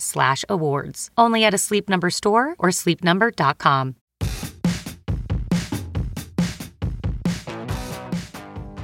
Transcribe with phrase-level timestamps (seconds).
[0.00, 1.10] slash awards.
[1.16, 3.96] Only at a Sleep Number store or sleepnumber.com.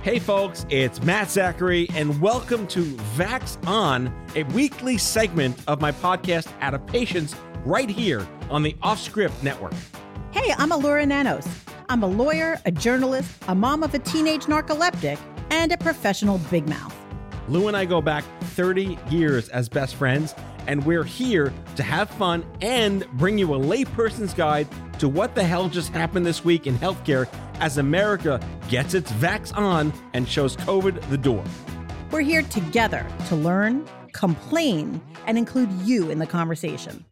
[0.02, 2.82] Hey folks, it's Matt Zachary, and welcome to
[3.16, 8.72] Vax On, a weekly segment of my podcast Out of Patients, right here on the
[8.82, 9.74] Offscript Network.
[10.32, 11.46] Hey, I'm Elura Nanos.
[11.88, 16.68] I'm a lawyer, a journalist, a mom of a teenage narcoleptic, and a professional big
[16.68, 16.96] mouth.
[17.48, 20.34] Lou and I go back 30 years as best friends,
[20.66, 24.68] and we're here to have fun and bring you a layperson's guide
[24.98, 27.28] to what the hell just happened this week in healthcare
[27.60, 31.44] as America gets its vax on and shows COVID the door.
[32.10, 37.04] We're here together to learn, complain, and include you in the conversation.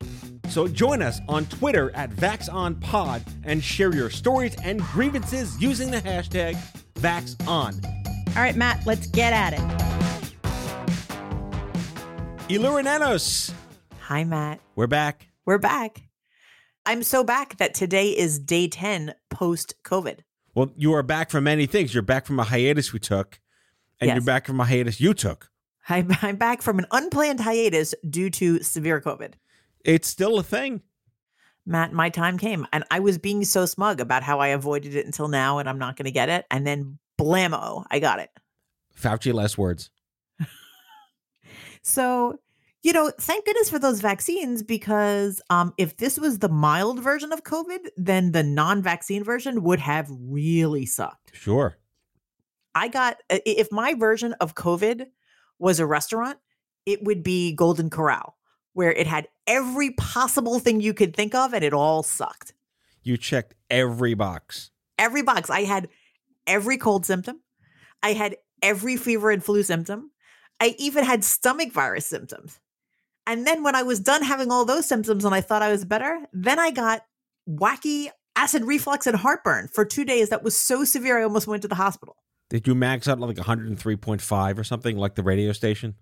[0.48, 6.00] So join us on Twitter at VaxOnPod and share your stories and grievances using the
[6.00, 6.56] hashtag
[6.94, 7.84] VaxOn.
[8.36, 9.99] All right, Matt, let's get at it.
[12.50, 13.52] Elura Nanos.
[14.00, 14.60] Hi, Matt.
[14.74, 15.28] We're back.
[15.46, 16.02] We're back.
[16.84, 20.18] I'm so back that today is day 10 post COVID.
[20.54, 21.94] Well, you are back from many things.
[21.94, 23.38] You're back from a hiatus we took,
[24.00, 24.16] and Yes.
[24.16, 25.48] you're back from a hiatus you took.
[25.88, 29.34] I'm, I'm back from an unplanned hiatus due to severe COVID.
[29.84, 30.82] It's still a thing.
[31.66, 35.06] Matt, my time came and I was being so smug about how I avoided it
[35.06, 36.46] until now and I'm not going to get it.
[36.50, 38.30] And then blammo, I got it.
[38.98, 39.90] Fauci, last words.
[41.82, 42.38] So,
[42.82, 47.32] you know, thank goodness for those vaccines because um, if this was the mild version
[47.32, 51.32] of COVID, then the non vaccine version would have really sucked.
[51.34, 51.76] Sure.
[52.74, 55.06] I got, if my version of COVID
[55.58, 56.38] was a restaurant,
[56.86, 58.36] it would be Golden Corral,
[58.72, 62.54] where it had every possible thing you could think of and it all sucked.
[63.02, 64.70] You checked every box.
[64.98, 65.50] Every box.
[65.50, 65.88] I had
[66.46, 67.40] every cold symptom,
[68.02, 70.10] I had every fever and flu symptom,
[70.60, 72.60] I even had stomach virus symptoms.
[73.26, 75.84] And then when I was done having all those symptoms and I thought I was
[75.84, 77.04] better, then I got
[77.48, 80.28] wacky acid reflux and heartburn for two days.
[80.28, 82.16] That was so severe, I almost went to the hospital.
[82.48, 85.94] Did you max out like 103.5 or something like the radio station?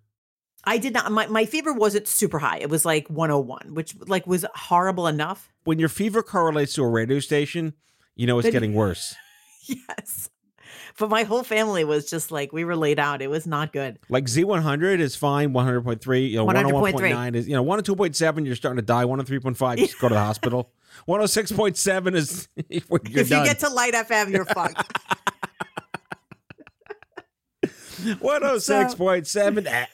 [0.64, 1.10] I did not.
[1.12, 2.58] My, my fever wasn't super high.
[2.58, 5.52] It was like 101, which like was horrible enough.
[5.64, 7.74] When your fever correlates to a radio station,
[8.16, 9.14] you know it's Then- getting worse.
[9.70, 10.30] Yes.
[10.98, 13.22] But my whole family was just like, we were laid out.
[13.22, 13.98] It was not good.
[14.08, 18.82] Like Z100 is fine, 100.3, you know, 101.9 is, you know, 102.7, you're starting to
[18.82, 20.70] die, 103.5, just go to the hospital.
[21.08, 23.00] 106.7 is if done.
[23.14, 24.98] you get to light FM, you're fucked.
[27.64, 29.66] 106.7.
[29.66, 29.86] eh,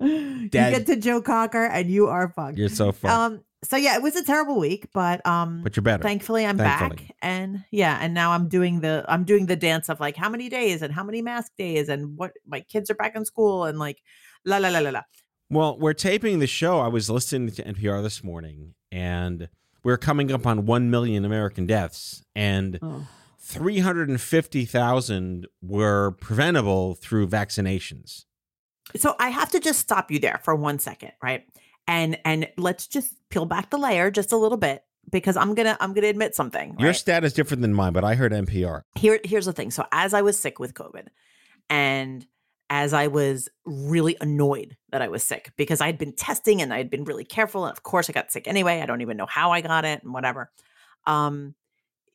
[0.00, 2.58] you get to Joe Cocker and you are fucked.
[2.58, 3.32] You're so fun.
[3.34, 6.02] Um, so yeah, it was a terrible week, but um but you're better.
[6.02, 7.06] thankfully I'm Thankfully.
[7.08, 10.28] back and yeah, and now I'm doing the I'm doing the dance of like how
[10.28, 13.64] many days and how many mask days and what my kids are back in school
[13.64, 13.98] and like
[14.44, 15.02] la la la la la.
[15.50, 16.78] Well, we're taping the show.
[16.80, 19.48] I was listening to NPR this morning, and
[19.84, 23.06] we're coming up on 1 million American deaths, and Oh.
[23.40, 28.24] 350,000 were preventable through vaccinations.
[28.96, 31.44] So I have to just stop you there for one second, right?
[31.86, 35.76] And and let's just peel back the layer just a little bit because I'm gonna
[35.80, 36.76] I'm gonna admit something.
[36.78, 36.96] Your right?
[36.96, 38.82] stat is different than mine, but I heard NPR.
[38.94, 39.72] Here here's the thing.
[39.72, 41.08] So as I was sick with COVID,
[41.68, 42.24] and
[42.70, 46.72] as I was really annoyed that I was sick because I had been testing and
[46.72, 48.80] I had been really careful, and of course I got sick anyway.
[48.80, 50.50] I don't even know how I got it and whatever.
[51.06, 51.56] Um,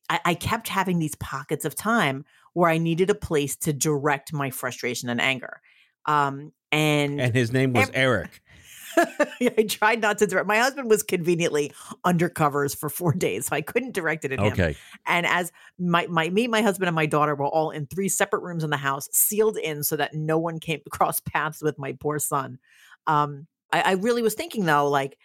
[0.09, 2.23] I, I kept having these pockets of time
[2.53, 5.61] where I needed a place to direct my frustration and anger.
[6.05, 8.41] Um, and And his name was Ev- Eric.
[9.41, 10.47] I tried not to direct.
[10.47, 11.71] My husband was conveniently
[12.05, 14.53] undercovers for four days, so I couldn't direct it at him.
[15.05, 18.43] And as my my me, my husband, and my daughter were all in three separate
[18.43, 21.93] rooms in the house, sealed in so that no one came across paths with my
[21.93, 22.59] poor son.
[23.07, 25.17] Um, I, I really was thinking though, like,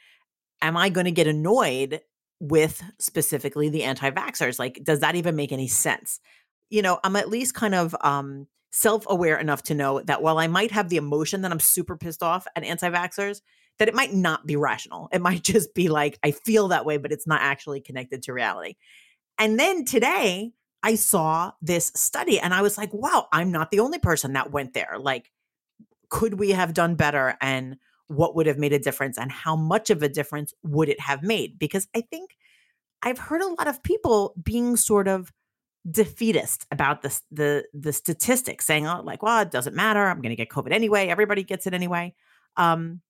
[0.63, 2.01] am I going to get annoyed
[2.41, 4.59] with specifically the anti-vaxxers?
[4.59, 6.21] Like, does that even make any sense?
[6.71, 10.49] You know, I'm at least kind of um self-aware enough to know that while I
[10.49, 13.41] might have the emotion that I'm super pissed off at anti-vaxxers,
[13.79, 15.09] that it might not be rational.
[15.13, 18.33] It might just be like I feel that way, but it's not actually connected to
[18.33, 18.75] reality.
[19.39, 23.79] And then today I saw this study and I was like, wow, I'm not the
[23.79, 24.97] only person that went there.
[24.99, 25.31] Like,
[26.09, 27.37] could we have done better?
[27.41, 27.77] And
[28.09, 29.19] what would have made a difference?
[29.19, 31.61] And how much of a difference would it have made?
[31.61, 32.37] Because I think
[33.03, 35.33] I've heard a lot of people being sort of
[35.91, 40.07] defeatist about the the the statistics, saying, "Oh, like, well, it doesn't matter.
[40.07, 41.09] I'm going to get COVID anyway.
[41.09, 42.15] Everybody gets it anyway."
[42.57, 43.01] Um,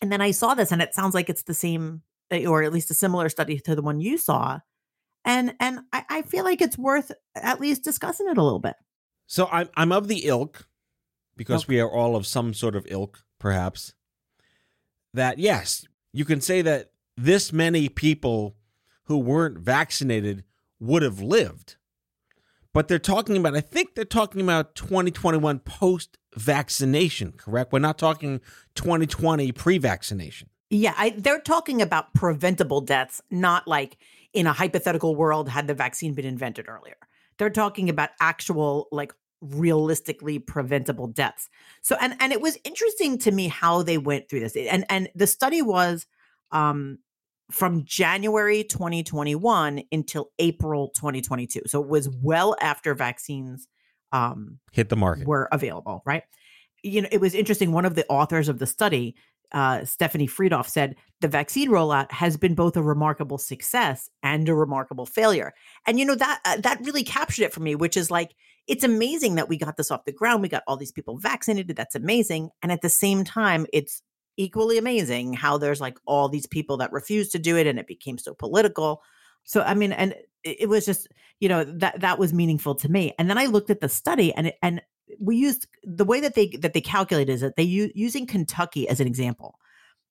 [0.00, 2.72] and then I saw this, and it sounds like it's the same, eh, or at
[2.72, 4.60] least a similar study to the one you saw.
[5.24, 8.76] And and I, I feel like it's worth at least discussing it a little bit.
[9.26, 10.66] So I'm I'm of the ilk,
[11.36, 11.74] because okay.
[11.74, 13.94] we are all of some sort of ilk, perhaps.
[15.12, 18.56] That yes, you can say that this many people
[19.04, 20.44] who weren't vaccinated
[20.78, 21.76] would have lived.
[22.72, 27.72] But they're talking about, I think they're talking about 2021 post vaccination, correct?
[27.72, 28.40] We're not talking
[28.76, 30.48] 2020 pre vaccination.
[30.70, 33.98] Yeah, I, they're talking about preventable deaths, not like
[34.32, 36.96] in a hypothetical world had the vaccine been invented earlier.
[37.38, 41.48] They're talking about actual, like, realistically preventable deaths.
[41.82, 44.54] So, and and it was interesting to me how they went through this.
[44.54, 46.06] And and the study was
[46.52, 46.98] um
[47.50, 51.62] from January 2021 until April 2022.
[51.66, 53.66] So it was well after vaccines
[54.12, 56.22] um, hit the market were available, right?
[56.82, 57.72] You know, it was interesting.
[57.72, 59.14] One of the authors of the study,
[59.52, 64.54] uh, Stephanie Friedhoff, said the vaccine rollout has been both a remarkable success and a
[64.54, 65.52] remarkable failure.
[65.86, 68.34] And you know that uh, that really captured it for me, which is like
[68.66, 70.42] it's amazing that we got this off the ground.
[70.42, 71.76] We got all these people vaccinated.
[71.76, 72.50] That's amazing.
[72.62, 74.02] And at the same time, it's
[74.40, 77.86] equally amazing how there's like all these people that refused to do it and it
[77.86, 79.02] became so political.
[79.44, 81.08] So I mean and it was just,
[81.40, 83.12] you know, that that was meaningful to me.
[83.18, 84.80] And then I looked at the study and it, and
[85.18, 88.88] we used the way that they that they calculated is that they u- using Kentucky
[88.88, 89.58] as an example.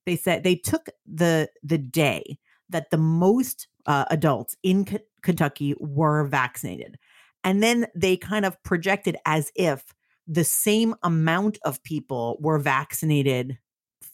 [0.06, 2.38] They said they took the the day
[2.68, 6.98] that the most uh, adults in K- Kentucky were vaccinated.
[7.42, 9.94] And then they kind of projected as if
[10.28, 13.58] the same amount of people were vaccinated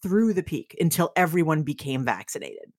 [0.06, 2.72] through the peak until everyone became vaccinated.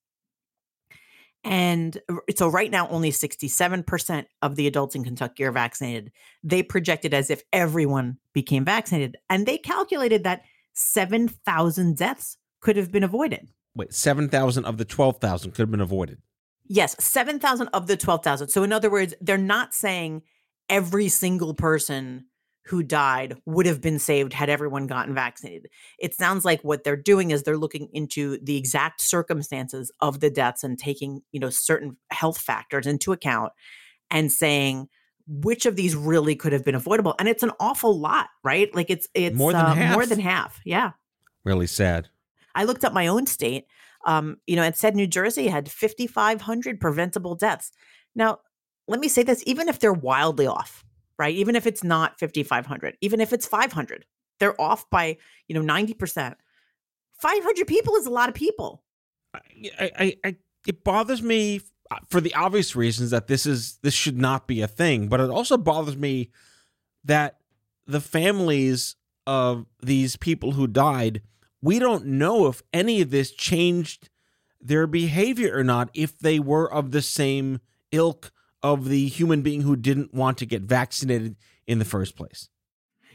[1.43, 1.97] And
[2.37, 6.13] so right now, only 67% of the adults in Kentucky are vaccinated.
[6.41, 9.17] They projected as if everyone became vaccinated.
[9.29, 10.43] And they calculated that
[10.73, 13.49] 7,000 deaths could have been avoided.
[13.75, 16.19] Wait, 7,000 of the 12,000 could have been avoided.
[16.65, 18.47] Yes, 7,000 of the 12,000.
[18.47, 20.23] So, in other words, they're not saying
[20.69, 22.25] every single person
[22.67, 25.67] who died would have been saved had everyone gotten vaccinated.
[25.99, 30.29] It sounds like what they're doing is they're looking into the exact circumstances of the
[30.29, 33.51] deaths and taking, you know, certain health factors into account
[34.11, 34.87] and saying
[35.27, 37.15] which of these really could have been avoidable.
[37.19, 38.73] And it's an awful lot, right?
[38.73, 39.93] Like it's it's more than, uh, half.
[39.93, 40.61] more than half.
[40.65, 40.91] Yeah.
[41.43, 42.09] Really sad.
[42.55, 43.65] I looked up my own state.
[44.05, 47.71] Um, you know, it said New Jersey had 5,500 preventable deaths.
[48.15, 48.39] Now,
[48.87, 50.85] let me say this even if they're wildly off,
[51.17, 51.35] right?
[51.35, 54.05] Even if it's not 5,500, even if it's 500,
[54.39, 55.17] they're off by,
[55.47, 56.35] you know, 90%.
[57.13, 58.83] 500 people is a lot of people.
[59.33, 59.39] I,
[59.79, 60.35] I, I,
[60.67, 64.61] it bothers me uh, for the obvious reasons that this is, this should not be
[64.61, 66.29] a thing, but it also bothers me
[67.03, 67.37] that
[67.85, 68.95] the families
[69.25, 71.21] of these people who died,
[71.61, 74.09] we don't know if any of this changed
[74.61, 77.59] their behavior or not, if they were of the same
[77.91, 78.31] ilk
[78.63, 81.35] of the human being who didn't want to get vaccinated
[81.67, 82.49] in the first place.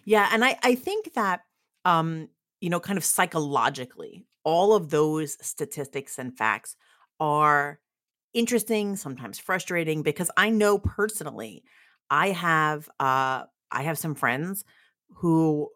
[0.05, 1.41] Yeah, and I I think that
[1.85, 2.29] um
[2.61, 6.77] you know kind of psychologically all of those statistics and facts
[7.21, 7.79] are
[8.35, 11.65] interesting, sometimes frustrating because I know personally
[12.11, 14.65] I have uh I have some friends
[15.17, 15.69] who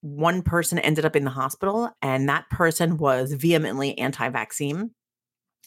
[0.00, 4.90] one person ended up in the hospital and that person was vehemently anti-vaccine.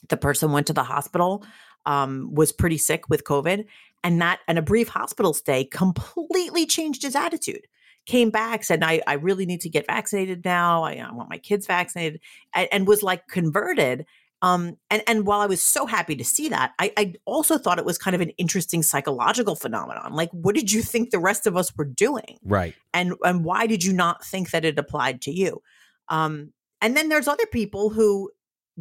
[0.08, 1.44] The person went to the hospital
[1.90, 3.66] um, was pretty sick with COVID,
[4.04, 7.66] and that and a brief hospital stay completely changed his attitude.
[8.06, 10.84] Came back, said, "I, I really need to get vaccinated now.
[10.84, 12.22] I, I want my kids vaccinated,"
[12.54, 14.06] and, and was like converted.
[14.42, 17.80] Um, and and while I was so happy to see that, I, I also thought
[17.80, 20.14] it was kind of an interesting psychological phenomenon.
[20.14, 22.38] Like, what did you think the rest of us were doing?
[22.44, 22.76] Right.
[22.94, 25.62] And and why did you not think that it applied to you?
[26.08, 28.30] Um, and then there's other people who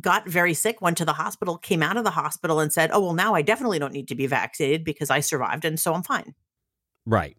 [0.01, 3.01] got very sick, went to the hospital, came out of the hospital and said, "Oh,
[3.01, 6.03] well now I definitely don't need to be vaccinated because I survived and so I'm
[6.03, 6.35] fine."
[7.07, 7.37] Right.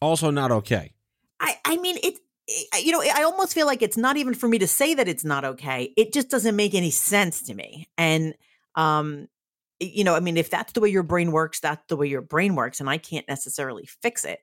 [0.00, 0.92] Also not okay.
[1.40, 2.18] I I mean it
[2.80, 5.24] you know, I almost feel like it's not even for me to say that it's
[5.24, 5.92] not okay.
[5.96, 7.88] It just doesn't make any sense to me.
[7.96, 8.34] And,
[8.74, 9.28] um,
[9.80, 12.20] you know, I mean, if that's the way your brain works, that's the way your
[12.20, 14.40] brain works, and I can't necessarily fix it.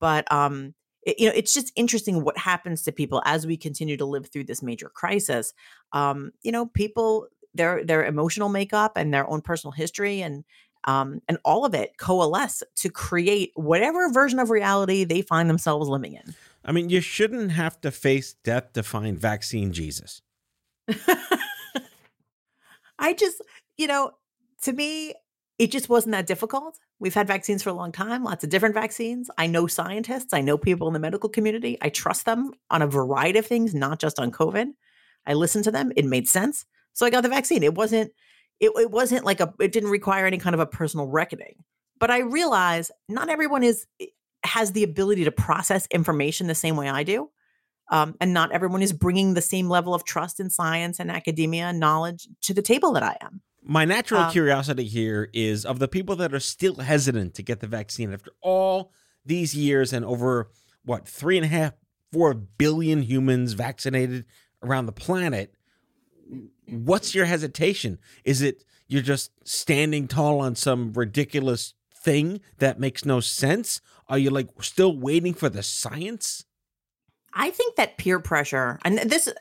[0.00, 3.96] But, um, it, you know, it's just interesting what happens to people as we continue
[3.96, 5.52] to live through this major crisis.
[5.92, 10.44] Um, you know, people their their emotional makeup and their own personal history and
[10.84, 15.88] um, and all of it coalesce to create whatever version of reality they find themselves
[15.88, 16.34] living in.
[16.64, 20.22] I mean, you shouldn't have to face death to find vaccine Jesus.
[22.98, 23.42] I just,
[23.76, 24.12] you know,
[24.62, 25.14] to me,
[25.58, 26.78] it just wasn't that difficult.
[27.02, 29.28] We've had vaccines for a long time, lots of different vaccines.
[29.36, 31.76] I know scientists, I know people in the medical community.
[31.82, 34.68] I trust them on a variety of things, not just on COVID.
[35.26, 36.64] I listened to them, it made sense.
[36.92, 37.64] So I got the vaccine.
[37.64, 38.12] It wasn't
[38.60, 41.56] it, it wasn't like a it didn't require any kind of a personal reckoning.
[41.98, 44.06] But I realize not everyone is eh,
[44.44, 47.30] has the ability to process information the same way I do.
[47.90, 51.64] Um, and not everyone is bringing the same level of trust in science and academia
[51.64, 53.42] and knowledge to the table that I am.
[53.64, 57.60] My natural um, curiosity here is of the people that are still hesitant to get
[57.60, 58.92] the vaccine after all
[59.24, 60.50] these years and over
[60.84, 61.74] what three and a half,
[62.12, 64.24] four billion humans vaccinated
[64.62, 65.54] around the planet
[66.68, 67.98] what's your hesitation?
[68.24, 73.80] Is it you're just standing tall on some ridiculous thing that makes no sense?
[74.08, 76.44] Are you like still waiting for the science?
[77.34, 79.32] I think that peer pressure, and this,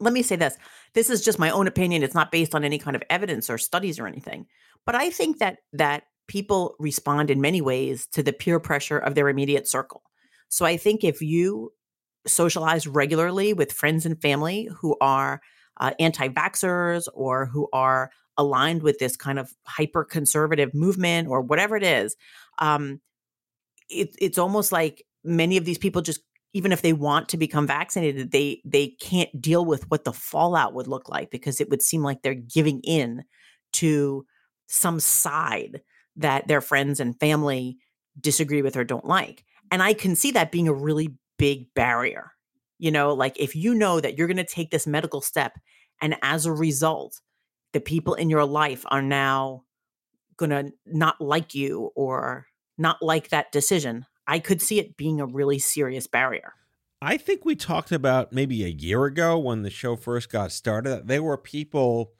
[0.00, 0.56] let me say this
[0.94, 2.02] this is just my own opinion.
[2.02, 4.46] It's not based on any kind of evidence or studies or anything.
[4.86, 9.14] But I think that that people respond in many ways to the peer pressure of
[9.14, 10.02] their immediate circle.
[10.48, 11.72] So I think if you
[12.26, 15.40] socialize regularly with friends and family who are
[15.78, 21.40] uh, anti vaxxers or who are aligned with this kind of hyper conservative movement or
[21.40, 22.16] whatever it is,
[22.58, 23.00] um,
[23.88, 26.20] it, it's almost like many of these people just
[26.52, 30.74] even if they want to become vaccinated they they can't deal with what the fallout
[30.74, 33.24] would look like because it would seem like they're giving in
[33.72, 34.24] to
[34.66, 35.80] some side
[36.16, 37.78] that their friends and family
[38.20, 39.44] disagree with or don't like.
[39.70, 42.32] And i can see that being a really big barrier
[42.80, 45.58] you know, like if you know that you're going to take this medical step
[46.00, 47.20] and as a result,
[47.74, 49.64] the people in your life are now
[50.38, 52.46] going to not like you or
[52.78, 56.54] not like that decision, I could see it being a really serious barrier.
[57.02, 60.90] I think we talked about maybe a year ago when the show first got started
[60.90, 62.12] that there were people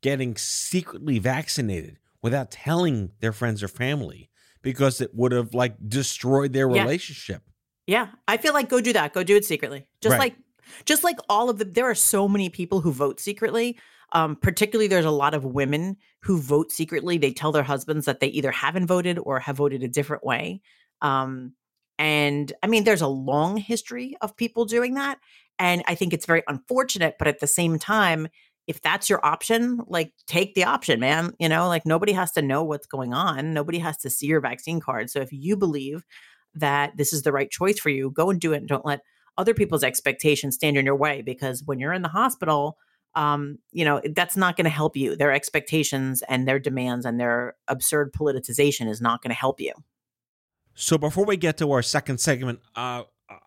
[0.00, 4.28] getting secretly vaccinated without telling their friends or family
[4.60, 6.82] because it would have like destroyed their yeah.
[6.82, 7.42] relationship.
[7.86, 9.12] Yeah, I feel like go do that.
[9.12, 9.86] Go do it secretly.
[10.00, 10.18] Just right.
[10.18, 10.36] like
[10.84, 13.78] just like all of the there are so many people who vote secretly.
[14.14, 17.18] Um, particularly there's a lot of women who vote secretly.
[17.18, 20.60] They tell their husbands that they either haven't voted or have voted a different way.
[21.02, 21.54] Um,
[21.98, 25.18] and I mean, there's a long history of people doing that.
[25.58, 28.28] And I think it's very unfortunate, but at the same time,
[28.66, 31.34] if that's your option, like take the option, man.
[31.38, 33.52] You know, like nobody has to know what's going on.
[33.52, 35.10] Nobody has to see your vaccine card.
[35.10, 36.04] So if you believe
[36.54, 39.00] that this is the right choice for you, go and do it don't let
[39.38, 42.78] other people's expectations stand in your way because when you're in the hospital,
[43.14, 45.16] um, you know, that's not going to help you.
[45.16, 49.72] Their expectations and their demands and their absurd politicization is not going to help you.
[50.74, 53.04] So before we get to our second segment, uh,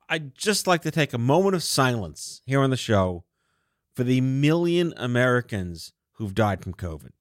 [0.10, 3.24] I'd just like to take a moment of silence here on the show
[3.96, 7.12] for the million Americans who've died from COVID.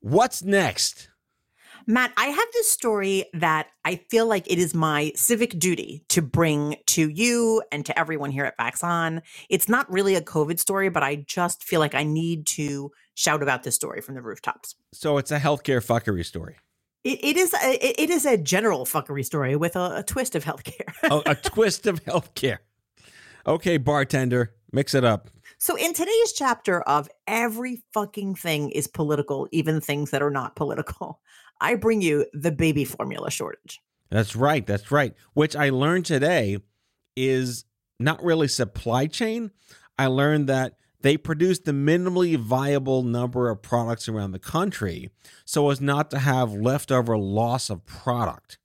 [0.00, 1.08] What's next?
[1.86, 6.22] Matt, I have this story that I feel like it is my civic duty to
[6.22, 9.20] bring to you and to everyone here at Vax On.
[9.50, 13.42] It's not really a COVID story, but I just feel like I need to shout
[13.42, 14.74] about this story from the rooftops.
[14.92, 16.56] So it's a healthcare fuckery story.
[17.02, 20.44] It, it is a, it is a general fuckery story with a, a twist of
[20.44, 20.92] healthcare.
[21.10, 22.58] oh, a twist of healthcare.
[23.46, 25.28] Okay, bartender, mix it up.
[25.58, 30.56] So, in today's chapter of every fucking thing is political, even things that are not
[30.56, 31.20] political,
[31.60, 33.80] I bring you the baby formula shortage.
[34.10, 34.66] That's right.
[34.66, 35.14] That's right.
[35.34, 36.58] Which I learned today
[37.16, 37.64] is
[38.00, 39.50] not really supply chain.
[39.98, 45.10] I learned that they produce the minimally viable number of products around the country
[45.44, 48.56] so as not to have leftover loss of product.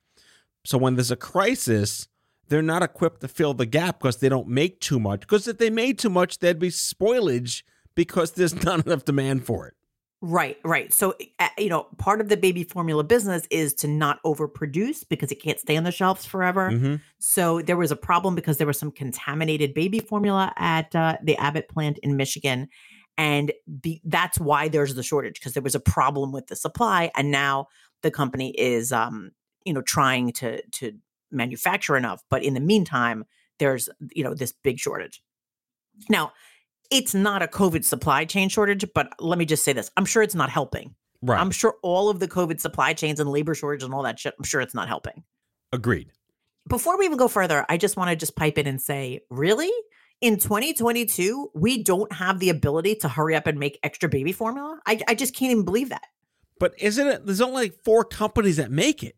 [0.64, 2.08] So when there's a crisis,
[2.48, 5.20] they're not equipped to fill the gap because they don't make too much.
[5.20, 9.68] Because if they made too much, there'd be spoilage because there's not enough demand for
[9.68, 9.74] it.
[10.22, 10.94] Right, right.
[10.94, 15.32] So, uh, you know, part of the baby formula business is to not overproduce because
[15.32, 16.72] it can't stay on the shelves forever.
[16.72, 16.96] Mm-hmm.
[17.20, 21.38] So, there was a problem because there was some contaminated baby formula at uh, the
[21.38, 22.68] Abbott plant in Michigan.
[23.18, 27.12] And be, that's why there's the shortage because there was a problem with the supply.
[27.16, 27.68] And now
[28.02, 29.32] the company is um
[29.66, 30.94] you know trying to to
[31.32, 33.26] manufacture enough but in the meantime
[33.60, 35.22] there's you know this big shortage
[36.10, 36.32] now
[36.92, 40.24] it's not a covid supply chain shortage but let me just say this i'm sure
[40.24, 41.40] it's not helping Right.
[41.40, 44.34] i'm sure all of the covid supply chains and labor shortage and all that shit
[44.38, 45.24] i'm sure it's not helping
[45.72, 46.12] Agreed.
[46.68, 49.72] before we even go further i just want to just pipe in and say really
[50.22, 54.80] in 2022 we don't have the ability to hurry up and make extra baby formula
[54.86, 56.06] i, I just can't even believe that
[56.60, 57.26] But isn't it?
[57.26, 59.16] There's only like four companies that make it.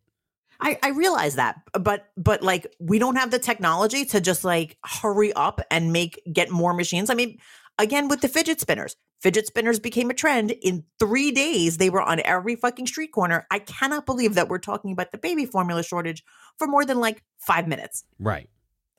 [0.64, 4.78] I, I realize that, but but like we don't have the technology to just like
[4.86, 7.10] hurry up and make get more machines.
[7.10, 7.40] I mean,
[7.82, 10.52] again with the fidget spinners, fidget spinners became a trend.
[10.62, 13.48] In three days, they were on every fucking street corner.
[13.52, 16.24] I cannot believe that we're talking about the baby formula shortage
[16.58, 18.04] for more than like five minutes.
[18.20, 18.50] Right.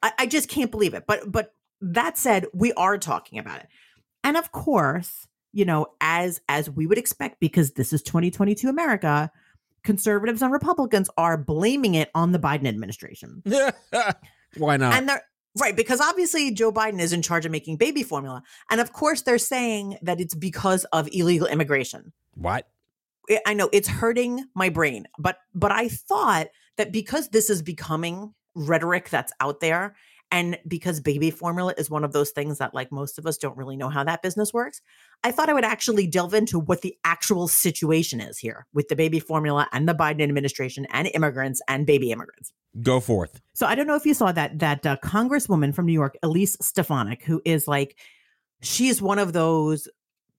[0.03, 1.05] I, I just can't believe it.
[1.07, 3.69] But but that said, we are talking about it,
[4.23, 9.31] and of course, you know, as as we would expect, because this is 2022 America,
[9.85, 13.43] conservatives and Republicans are blaming it on the Biden administration,
[14.57, 14.95] Why not?
[14.95, 15.23] and they're
[15.59, 19.23] right because obviously Joe Biden is in charge of making baby formula, and of course
[19.23, 22.12] they're saying that it's because of illegal immigration.
[22.35, 22.68] what?
[23.47, 28.35] I- know it's hurting my brain, but but I thought that because this is becoming
[28.54, 29.94] rhetoric that's out there
[30.33, 33.57] and because baby formula is one of those things that like most of us don't
[33.57, 34.81] really know how that business works,
[35.23, 38.97] I thought I would actually delve into what the actual situation is here with the
[38.97, 42.53] baby formula and the Biden administration and immigrants and baby immigrants.
[42.81, 43.41] Go forth.
[43.53, 46.57] So I don't know if you saw that that uh, congresswoman from New York, Elise
[46.61, 47.99] Stefanik, who is like
[48.62, 49.87] she's one of those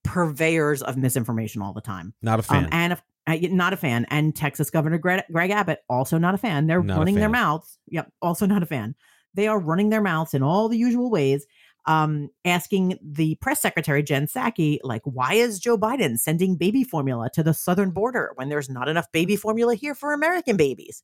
[0.02, 2.12] purveyors of misinformation all the time.
[2.20, 2.64] Not a fan.
[2.64, 4.06] Um, and if, uh, not a fan.
[4.10, 6.66] And Texas Governor Greg, Greg Abbott, also not a fan.
[6.66, 7.78] They're Not running their mouths.
[7.88, 8.94] Yep, also not a fan.
[9.34, 11.46] They are running their mouths in all the usual ways,
[11.86, 17.28] um, asking the press secretary, Jen Psaki, like, why is Joe Biden sending baby formula
[17.34, 21.02] to the southern border when there's not enough baby formula here for American babies?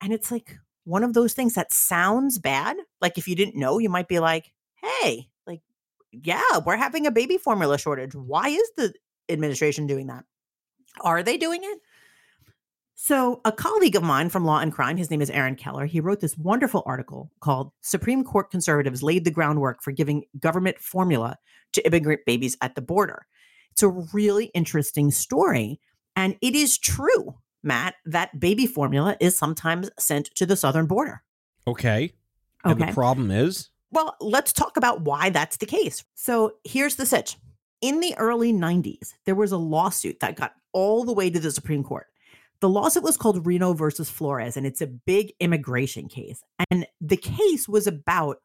[0.00, 2.76] And it's like one of those things that sounds bad.
[3.00, 4.52] Like, if you didn't know, you might be like,
[4.82, 5.62] hey, like,
[6.10, 8.14] yeah, we're having a baby formula shortage.
[8.14, 8.92] Why is the
[9.28, 10.24] administration doing that?
[11.00, 11.78] Are they doing it?
[13.00, 16.00] So, a colleague of mine from Law and Crime, his name is Aaron Keller, he
[16.00, 21.36] wrote this wonderful article called Supreme Court Conservatives Laid the Groundwork for Giving Government Formula
[21.74, 23.26] to Immigrant Babies at the Border.
[23.70, 25.78] It's a really interesting story.
[26.16, 31.22] And it is true, Matt, that baby formula is sometimes sent to the southern border.
[31.66, 32.14] okay.
[32.64, 32.86] And Okay.
[32.90, 33.68] the problem is?
[33.92, 36.02] Well, let's talk about why that's the case.
[36.14, 37.36] So here's the sitch.
[37.82, 41.52] In the early 90s, there was a lawsuit that got all the way to the
[41.52, 42.06] Supreme Court.
[42.60, 46.42] The lawsuit was called Reno versus Flores, and it's a big immigration case.
[46.70, 48.38] And the case was about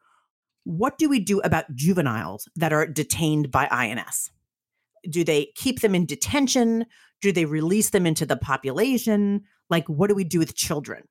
[0.64, 4.30] what do we do about juveniles that are detained by INS?
[5.08, 6.86] Do they keep them in detention?
[7.20, 9.42] Do they release them into the population?
[9.70, 11.04] Like, what do we do with children?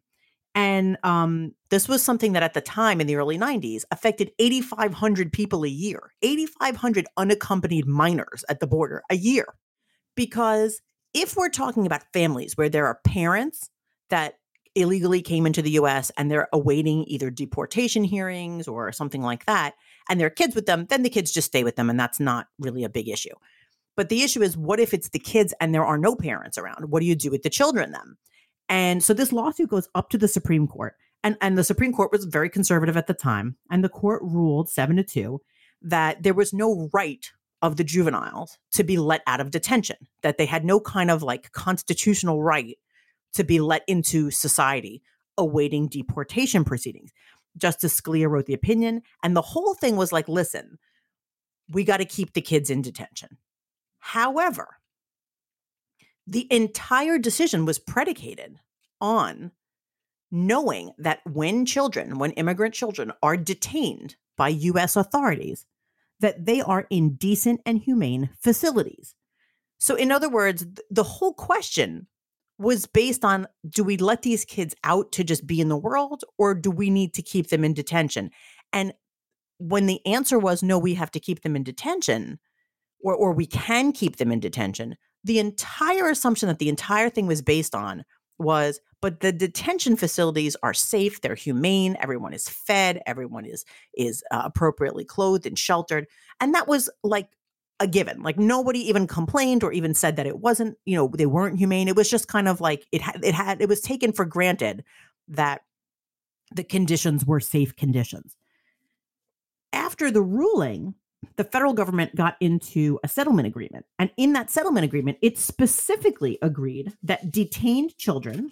[0.53, 5.31] And um, this was something that at the time in the early 90s affected 8,500
[5.31, 9.45] people a year, 8,500 unaccompanied minors at the border a year.
[10.15, 10.81] Because
[11.13, 13.69] if we're talking about families where there are parents
[14.09, 14.35] that
[14.75, 19.75] illegally came into the US and they're awaiting either deportation hearings or something like that,
[20.09, 22.47] and their kids with them, then the kids just stay with them, and that's not
[22.59, 23.35] really a big issue.
[23.97, 26.89] But the issue is, what if it's the kids and there are no parents around?
[26.89, 28.17] What do you do with the children then?
[28.69, 30.95] And so this lawsuit goes up to the Supreme Court.
[31.23, 33.57] And, and the Supreme Court was very conservative at the time.
[33.69, 35.41] And the court ruled seven to two
[35.81, 37.29] that there was no right
[37.61, 41.23] of the juveniles to be let out of detention, that they had no kind of
[41.23, 42.77] like constitutional right
[43.33, 45.01] to be let into society
[45.37, 47.11] awaiting deportation proceedings.
[47.57, 50.77] Justice Scalia wrote the opinion, and the whole thing was like, listen,
[51.69, 53.37] we got to keep the kids in detention.
[53.99, 54.77] However,
[56.27, 58.59] the entire decision was predicated
[58.99, 59.51] on
[60.31, 65.65] knowing that when children, when immigrant children are detained by US authorities,
[66.21, 69.15] that they are in decent and humane facilities.
[69.79, 72.07] So, in other words, the whole question
[72.57, 76.23] was based on do we let these kids out to just be in the world
[76.37, 78.29] or do we need to keep them in detention?
[78.71, 78.93] And
[79.57, 82.39] when the answer was no, we have to keep them in detention
[83.03, 87.25] or, or we can keep them in detention, the entire assumption that the entire thing
[87.25, 88.03] was based on
[88.41, 94.23] was but the detention facilities are safe they're humane everyone is fed everyone is is
[94.31, 96.07] uh, appropriately clothed and sheltered
[96.39, 97.29] and that was like
[97.79, 101.25] a given like nobody even complained or even said that it wasn't you know they
[101.25, 104.11] weren't humane it was just kind of like it had it had it was taken
[104.11, 104.83] for granted
[105.27, 105.61] that
[106.51, 108.35] the conditions were safe conditions.
[109.73, 110.95] After the ruling
[111.35, 113.85] the federal government got into a settlement agreement.
[113.99, 118.51] And in that settlement agreement, it specifically agreed that detained children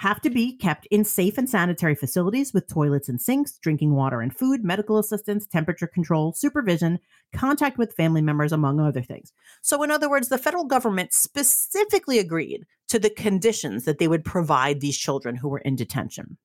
[0.00, 4.22] have to be kept in safe and sanitary facilities with toilets and sinks, drinking water
[4.22, 6.98] and food, medical assistance, temperature control, supervision,
[7.34, 9.30] contact with family members, among other things.
[9.60, 14.24] So, in other words, the federal government specifically agreed to the conditions that they would
[14.24, 16.38] provide these children who were in detention.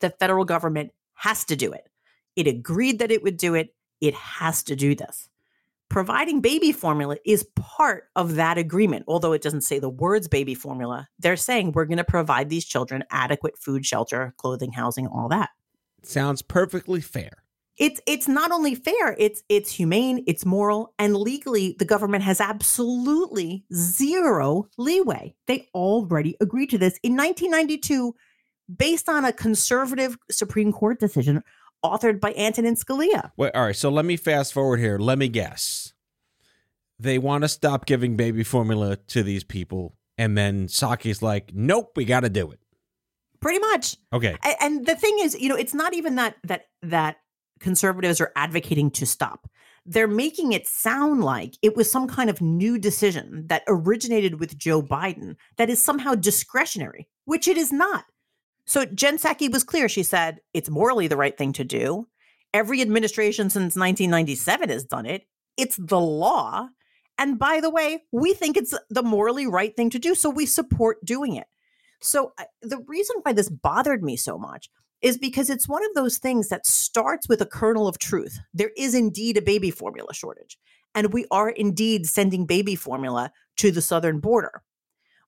[0.00, 1.88] The federal government has to do it.
[2.38, 3.74] It agreed that it would do it.
[4.00, 5.28] It has to do this
[5.88, 9.04] providing baby formula is part of that agreement.
[9.08, 12.64] Although it doesn't say the words baby formula, they're saying we're going to provide these
[12.64, 15.50] children adequate food, shelter, clothing, housing, all that.
[16.02, 17.42] Sounds perfectly fair.
[17.76, 22.40] It's it's not only fair, it's it's humane, it's moral, and legally the government has
[22.40, 25.36] absolutely zero leeway.
[25.46, 28.16] They already agreed to this in 1992
[28.76, 31.42] based on a conservative Supreme Court decision
[31.84, 33.30] authored by Antonin Scalia.
[33.36, 34.98] Wait, all right, so let me fast forward here.
[34.98, 35.92] Let me guess.
[36.98, 41.92] They want to stop giving baby formula to these people, and then Psaki's like, "Nope,
[41.94, 42.58] we got to do it."
[43.40, 43.96] Pretty much.
[44.12, 44.36] Okay.
[44.60, 47.18] And the thing is, you know, it's not even that that that
[47.60, 49.48] conservatives are advocating to stop.
[49.86, 54.58] They're making it sound like it was some kind of new decision that originated with
[54.58, 58.04] Joe Biden that is somehow discretionary, which it is not.
[58.68, 59.88] So Jen Psaki was clear.
[59.88, 62.06] She said it's morally the right thing to do.
[62.52, 65.22] Every administration since 1997 has done it.
[65.56, 66.68] It's the law.
[67.16, 70.14] And by the way, we think it's the morally right thing to do.
[70.14, 71.46] So we support doing it.
[72.02, 74.68] So uh, the reason why this bothered me so much
[75.00, 78.38] is because it's one of those things that starts with a kernel of truth.
[78.52, 80.58] There is indeed a baby formula shortage,
[80.94, 84.62] and we are indeed sending baby formula to the southern border.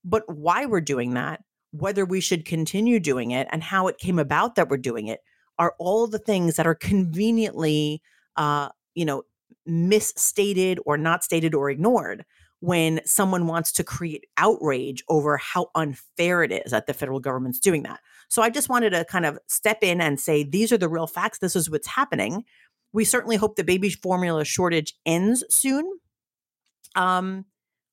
[0.04, 1.40] But why we're doing that
[1.72, 5.20] whether we should continue doing it and how it came about that we're doing it
[5.58, 8.02] are all the things that are conveniently
[8.36, 9.22] uh, you know
[9.66, 12.24] misstated or not stated or ignored
[12.60, 17.58] when someone wants to create outrage over how unfair it is that the federal government's
[17.58, 18.00] doing that.
[18.28, 21.06] So I just wanted to kind of step in and say these are the real
[21.06, 21.38] facts.
[21.38, 22.44] This is what's happening.
[22.92, 25.90] We certainly hope the baby formula shortage ends soon.
[26.94, 27.46] Um,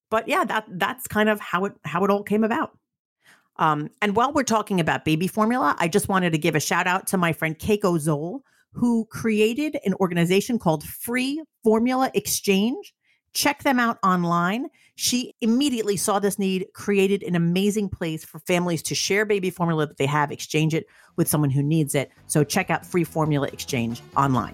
[0.10, 2.78] but yeah, that that's kind of how it how it all came about.
[3.60, 6.88] Um, and while we're talking about baby formula, I just wanted to give a shout
[6.88, 8.44] out to my friend Keiko Zoll,
[8.74, 12.94] who created an organization called Free Formula Exchange.
[13.34, 14.68] Check them out online.
[14.96, 19.88] She immediately saw this need, created an amazing place for families to share baby formula
[19.88, 20.86] that they have, exchange it
[21.18, 22.12] with someone who needs it.
[22.28, 24.54] So check out Free Formula Exchange online.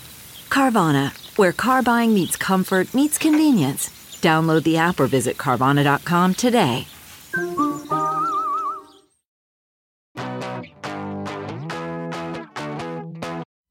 [0.51, 3.87] Carvana, where car buying meets comfort, meets convenience.
[4.21, 6.85] Download the app or visit Carvana.com today.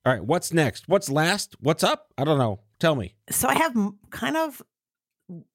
[0.07, 0.89] All right, what's next?
[0.89, 1.55] What's last?
[1.61, 2.07] What's up?
[2.17, 2.61] I don't know.
[2.81, 3.15] Tell me.
[3.29, 3.77] So I have
[4.09, 4.63] kind of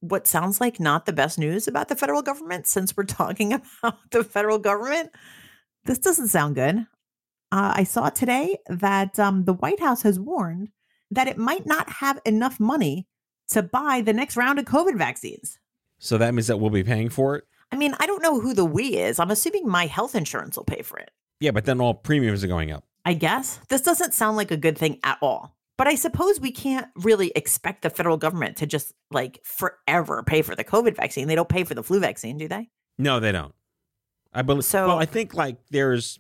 [0.02, 3.98] what sounds like not the best news about the federal government since we're talking about
[4.12, 5.10] the federal government.
[5.86, 6.86] This doesn't sound good.
[7.52, 10.70] Uh, I saw today that um, the White House has warned
[11.12, 13.08] that it might not have enough money
[13.50, 15.60] to buy the next round of COVID vaccines.
[16.00, 17.46] So that means that we'll be paying for it.
[17.72, 19.20] I mean, I don't know who the we is.
[19.20, 21.12] I'm assuming my health insurance will pay for it.
[21.40, 22.86] Yeah, but then all premiums are going up.
[23.06, 23.60] I guess.
[23.70, 25.56] This doesn't sound like a good thing at all.
[25.78, 30.42] But I suppose we can't really expect the federal government to just like forever pay
[30.42, 31.28] for the COVID vaccine.
[31.28, 32.70] They don't pay for the flu vaccine, do they?
[32.98, 33.54] No, they don't.
[34.34, 34.64] I believe.
[34.64, 36.20] So- well, I think like there's,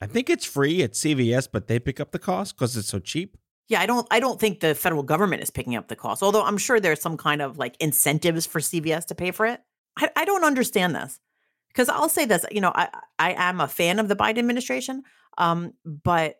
[0.00, 2.98] I think it's free at CVS, but they pick up the cost because it's so
[2.98, 3.36] cheap.
[3.68, 6.22] Yeah, I don't I don't think the federal government is picking up the cost.
[6.22, 9.60] Although I'm sure there's some kind of like incentives for CVS to pay for it.
[9.96, 11.20] I, I don't understand this.
[11.68, 15.02] Because I'll say this, you know, I I am a fan of the Biden administration,
[15.36, 16.36] um, but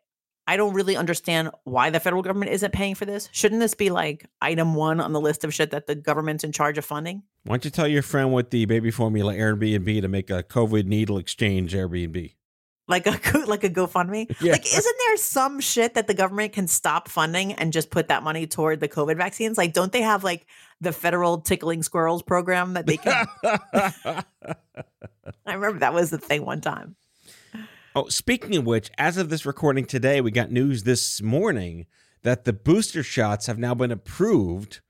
[0.48, 3.28] I don't really understand why the federal government isn't paying for this.
[3.32, 6.52] Shouldn't this be like item one on the list of shit that the government's in
[6.52, 7.22] charge of funding?
[7.44, 10.86] Why don't you tell your friend with the baby formula Airbnb to make a COVID
[10.86, 12.32] needle exchange Airbnb?
[12.88, 14.34] Like a like a GoFundMe?
[14.40, 14.52] Yeah.
[14.52, 18.22] Like, isn't there some shit that the government can stop funding and just put that
[18.22, 19.58] money toward the COVID vaccines?
[19.58, 20.46] Like, don't they have like
[20.80, 23.26] the federal tickling squirrels program that they can?
[25.46, 26.96] I remember that was the thing one time.
[27.94, 31.86] oh, speaking of which, as of this recording today, we got news this morning
[32.22, 34.80] that the booster shots have now been approved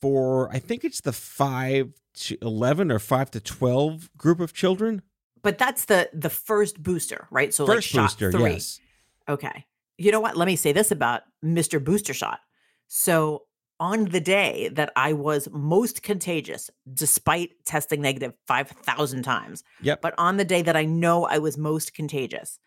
[0.00, 5.02] for, I think it's the five to 11 or five to 12 group of children.
[5.44, 7.54] But that's the the first booster, right?
[7.54, 8.52] So First like shot booster, three.
[8.54, 8.80] yes.
[9.28, 9.66] Okay.
[9.98, 10.36] You know what?
[10.36, 11.82] Let me say this about Mr.
[11.82, 12.40] Booster Shot.
[12.88, 13.44] So,
[13.80, 20.00] on the day that I was most contagious, despite testing negative 5,000 times, Yep.
[20.00, 22.58] but on the day that I know I was most contagious,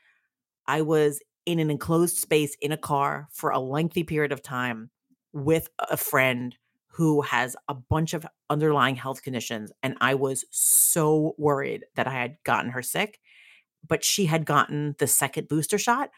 [0.67, 4.89] I was in an enclosed space in a car for a lengthy period of time
[5.33, 6.55] with a friend
[6.97, 9.71] who has a bunch of underlying health conditions.
[9.83, 13.19] And I was so worried that I had gotten her sick,
[13.87, 16.09] but she had gotten the second booster shot.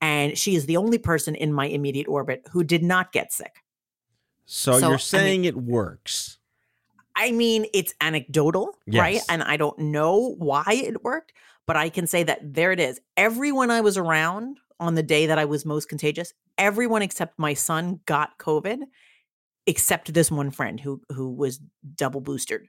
[0.00, 3.64] And she is the only person in my immediate orbit who did not get sick.
[4.46, 6.38] So, So, you're mean- saying it works.
[7.16, 9.20] I mean, it's anecdotal, right?
[9.28, 11.32] And I don't know why it worked,
[11.66, 13.00] but I can say that there it is.
[13.16, 17.54] Everyone I was around on the day that I was most contagious, everyone except my
[17.54, 18.82] son got COVID,
[19.68, 21.60] except this one friend who who was
[21.94, 22.62] double boosted.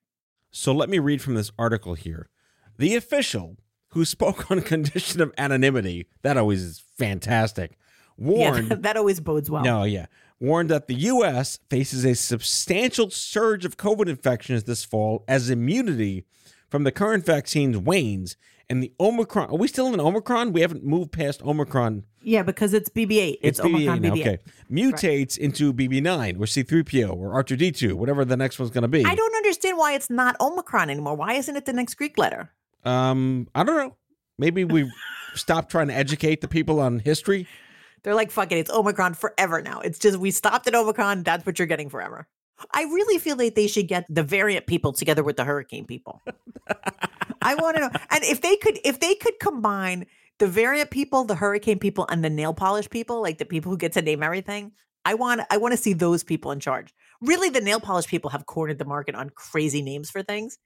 [0.52, 2.30] So let me read from this article here.
[2.78, 3.58] The official
[3.90, 7.78] who spoke on condition of anonymity, that always is fantastic,
[8.18, 9.64] warned Yeah, that always bodes well.
[9.64, 10.08] No, yeah.
[10.42, 11.60] Warned that the U.S.
[11.70, 16.26] faces a substantial surge of COVID infections this fall as immunity
[16.70, 18.38] from the current vaccines wanes
[18.70, 19.50] and the Omicron.
[19.50, 20.54] Are we still in Omicron?
[20.54, 22.06] We haven't moved past Omicron.
[22.22, 23.38] Yeah, because it's BB8.
[23.42, 24.22] It's, BB8 Omicron now, BB8.
[24.22, 24.38] Okay.
[24.72, 29.06] Mutates into BB9 or C3PO or R2D2, whatever the next one's going to be.
[29.06, 31.16] I don't understand why it's not Omicron anymore.
[31.16, 32.52] Why isn't it the next Greek letter?
[32.84, 33.96] Um, I don't know.
[34.38, 34.92] Maybe we
[35.34, 37.48] stopped trying to educate the people on history.
[38.04, 39.82] They're like, fuck it, it's Omicron forever now.
[39.82, 41.24] It's just we stopped at Omicron.
[41.24, 42.28] That's what you're getting forever.
[42.72, 46.22] I really feel like they should get the variant people together with the hurricane people.
[47.42, 47.90] I want to know.
[48.10, 50.06] And if they could, if they could combine
[50.40, 53.78] the variant people, the hurricane people, and the nail polish people, like the people who
[53.78, 54.72] get to name everything,
[55.06, 56.94] I want I want to see those people in charge.
[57.22, 60.58] Really, the nail polish people have cornered the market on crazy names for things.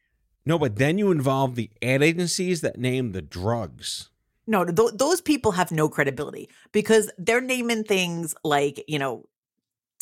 [0.45, 4.09] No, but then you involve the ad agencies that name the drugs.
[4.45, 9.25] No, th- those people have no credibility because they're naming things like, you know,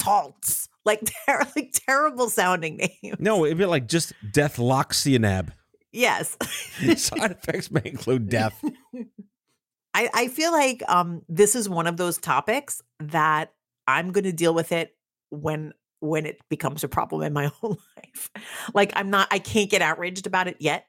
[0.02, 3.18] Taltz, like, ter- like terrible sounding names.
[3.20, 5.50] No, it'd be like just deathloxionab.
[5.92, 6.38] Yes.
[6.98, 8.64] Side effects may include death.
[9.94, 13.54] I, I feel like um, this is one of those topics that
[13.88, 14.96] I'm going to deal with it
[15.30, 18.30] when when it becomes a problem in my own life.
[18.74, 20.86] Like I'm not I can't get outraged about it yet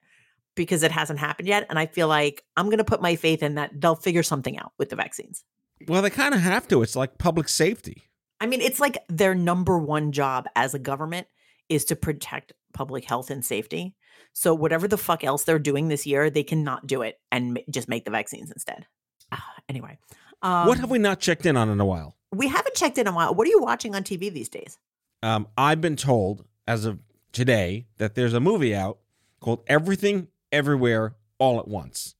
[0.54, 3.42] because it hasn't happened yet and I feel like I'm going to put my faith
[3.42, 5.44] in that they'll figure something out with the vaccines.
[5.88, 6.82] Well, they kind of have to.
[6.82, 8.04] It's like public safety.
[8.40, 11.26] I mean, it's like their number one job as a government
[11.68, 13.94] is to protect public health and safety.
[14.32, 17.60] So whatever the fuck else they're doing this year, they cannot do it and ma-
[17.70, 18.86] just make the vaccines instead.
[19.30, 19.98] Ah, anyway,
[20.42, 22.16] um, what have we not checked in on in a while?
[22.32, 23.34] We haven't checked in a while.
[23.34, 24.78] What are you watching on TV these days?
[25.22, 26.98] Um, I've been told as of
[27.32, 28.98] today that there's a movie out
[29.40, 32.14] called Everything Everywhere All at Once.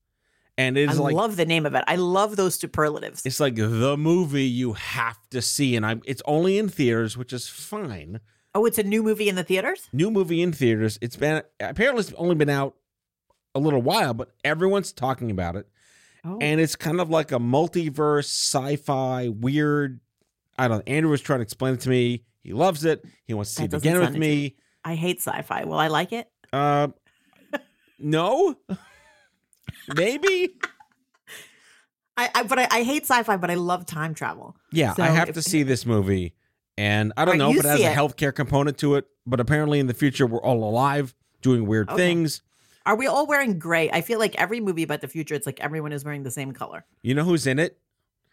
[0.59, 1.83] And it I like love the name of it.
[1.87, 3.25] I love those superlatives.
[3.25, 7.33] it's like the movie you have to see and I it's only in theaters, which
[7.33, 8.20] is fine.
[8.55, 9.88] Oh, it's a new movie in the theaters?
[9.93, 10.99] New movie in theaters.
[11.01, 12.75] It's been apparently it's only been out
[13.55, 15.67] a little while, but everyone's talking about it.
[16.25, 16.38] Oh.
[16.41, 19.99] and it's kind of like a multiverse sci-fi weird
[20.57, 23.35] i don't know andrew was trying to explain it to me he loves it he
[23.35, 25.65] wants to see That it again with me I hate sci-fi.
[25.65, 26.29] Will I like it?
[26.53, 26.88] uh,
[27.99, 28.55] no
[29.97, 30.55] maybe
[32.17, 34.57] I, I but I, I hate sci-fi, but I love time travel.
[34.71, 36.35] yeah So i have if- to see this movie
[36.78, 39.78] and i don't know if it has see a healthcare component to it but apparently
[39.78, 41.96] in the future we're all alive doing weird Okay.
[41.96, 42.40] things.
[42.87, 43.90] Are we all wearing gray?
[43.92, 46.52] I feel like every movie about the future, it's like everyone is wearing the same
[46.52, 46.85] color.
[47.02, 47.78] You know who's in it?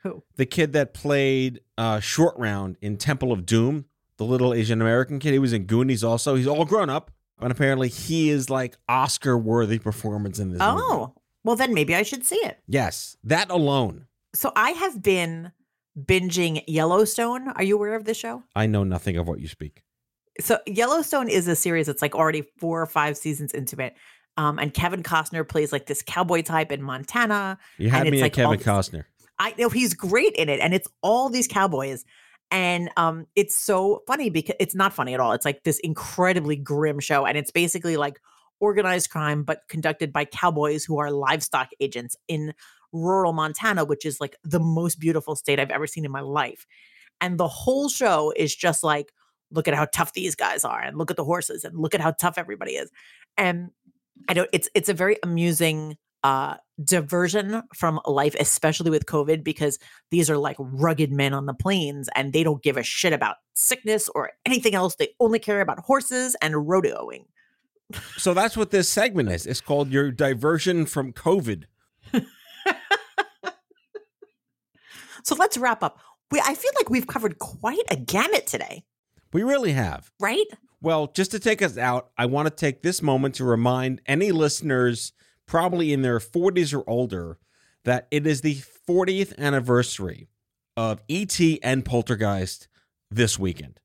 [0.03, 0.23] Who?
[0.37, 3.85] The kid that played uh, Short Round in Temple of Doom,
[4.17, 5.33] the little Asian American kid.
[5.33, 6.33] He was in Goonies also.
[6.35, 10.81] He's all grown up, but apparently he is like Oscar worthy performance in this movie.
[10.83, 12.59] Oh, well, then maybe I should see it.
[12.67, 14.05] Yes, that alone.
[14.33, 15.51] So I have been
[16.05, 17.49] binging Yellowstone.
[17.49, 18.43] Are you aware of this show?
[18.55, 19.83] I know nothing of what you speak.
[20.39, 23.95] So Yellowstone is a series that's like already four or five seasons into it.
[24.37, 27.57] Um, and Kevin Costner plays like this cowboy type in Montana.
[27.77, 29.03] You had And me it's at like Kevin Costner.
[29.37, 32.05] I know he's great in it, and it's all these cowboys.
[32.51, 35.33] And um, it's so funny because it's not funny at all.
[35.33, 38.19] It's like this incredibly grim show, and it's basically like
[38.59, 42.53] organized crime, but conducted by cowboys who are livestock agents in
[42.91, 46.65] rural Montana, which is like the most beautiful state I've ever seen in my life.
[47.21, 49.11] And the whole show is just like,
[49.51, 52.01] look at how tough these guys are, and look at the horses, and look at
[52.01, 52.91] how tough everybody is.
[53.37, 53.71] And
[54.27, 54.49] I don't.
[54.53, 59.79] It's it's a very amusing uh diversion from life especially with covid because
[60.11, 63.37] these are like rugged men on the plains and they don't give a shit about
[63.53, 67.23] sickness or anything else they only care about horses and rodeoing
[68.17, 69.45] So that's what this segment is.
[69.45, 71.63] It's called your diversion from COVID.
[75.29, 75.99] So let's wrap up
[76.31, 78.83] we i feel like we've covered quite a gamut today
[79.31, 80.11] We really have.
[80.19, 80.47] right
[80.81, 84.31] Well, just to take us out, I want to take this moment to remind any
[84.31, 85.11] listeners,
[85.45, 87.37] probably in their 40s or older,
[87.83, 88.55] that it is the
[88.87, 90.29] 40th anniversary
[90.77, 91.59] of E.T.
[91.61, 92.67] and Poltergeist
[93.11, 93.79] this weekend.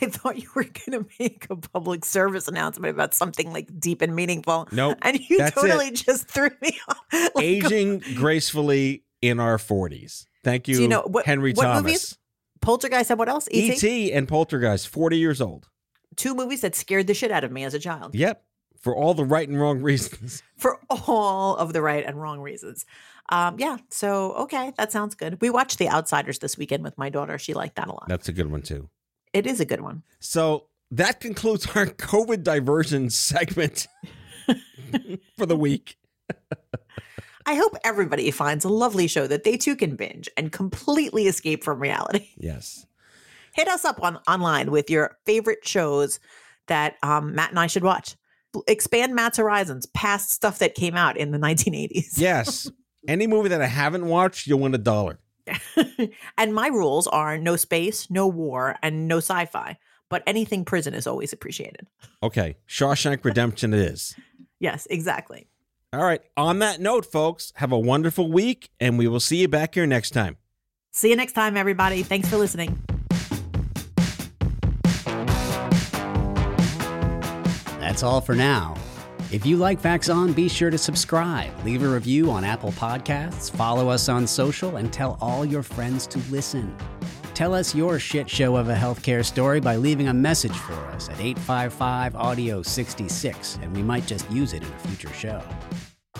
[0.00, 4.00] i thought you were going to make a public service announcement about something like deep
[4.02, 4.96] and meaningful Nope.
[5.02, 5.60] and you that's it.
[5.60, 10.24] totally just threw me off Like, Aging gracefully in our 40s.
[10.44, 11.82] Thank you, you know what- Henry what Thomas.
[11.82, 12.18] movies?
[12.60, 13.54] poltergeist and what else Et?
[13.54, 14.12] E.T.
[14.12, 15.68] and Poltergeist, 40 years old.
[16.16, 18.42] two movies that scared the shit out of me as a child Yep.
[18.80, 20.42] For all the right and wrong reasons.
[20.56, 22.86] for all of the right and wrong reasons.
[23.28, 25.38] Um, yeah, so okay, that sounds good.
[25.42, 27.38] We watched The Outsiders this weekend with my daughter.
[27.38, 28.06] She liked that a lot.
[28.08, 28.88] That's a good one, too.
[29.34, 30.02] It is a good one.
[30.18, 33.86] So that concludes our COVID diversion segment
[35.38, 35.96] for the week.
[37.50, 41.64] I hope everybody finds a lovely show that they too can binge and completely escape
[41.64, 42.28] from reality.
[42.36, 42.86] Yes.
[43.54, 46.20] Hit us up on online with your favorite shows
[46.68, 48.14] that um, Matt and I should watch.
[48.68, 52.12] Expand Matt's horizons past stuff that came out in the 1980s.
[52.18, 52.70] Yes.
[53.08, 55.18] Any movie that I haven't watched, you'll win a dollar.
[56.38, 59.76] and my rules are no space, no war, and no sci fi.
[60.08, 61.88] But anything prison is always appreciated.
[62.22, 62.58] Okay.
[62.68, 64.14] Shawshank Redemption it is.
[64.60, 65.48] Yes, exactly.
[65.92, 66.22] All right.
[66.36, 69.86] On that note, folks, have a wonderful week, and we will see you back here
[69.86, 70.36] next time.
[70.92, 72.04] See you next time, everybody.
[72.04, 72.80] Thanks for listening.
[77.80, 78.76] That's all for now.
[79.32, 83.50] If you like Facts On, be sure to subscribe, leave a review on Apple Podcasts,
[83.50, 86.76] follow us on social, and tell all your friends to listen.
[87.40, 91.08] Tell us your shit show of a healthcare story by leaving a message for us
[91.08, 95.42] at 855 Audio 66, and we might just use it in a future show.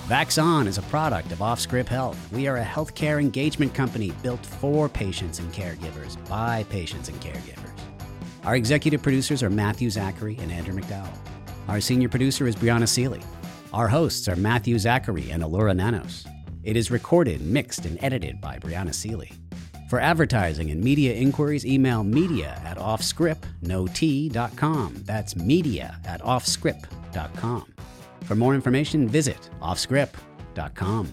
[0.09, 2.17] Vaxon is a product of Offscript Health.
[2.33, 7.69] We are a healthcare engagement company built for patients and caregivers by patients and caregivers.
[8.45, 11.15] Our executive producers are Matthew Zachary and Andrew McDowell.
[11.69, 13.21] Our senior producer is Brianna Seely.
[13.75, 16.27] Our hosts are Matthew Zachary and Elura Nanos.
[16.63, 19.33] It is recorded, mixed, and edited by Brianna Seeley.
[19.91, 24.95] For advertising and media inquiries, email media at offscript.com.
[25.05, 27.75] That's media at offscript.com.
[28.23, 31.13] For more information, visit offscript.com.